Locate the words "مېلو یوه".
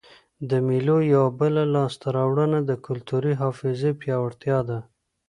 0.67-1.29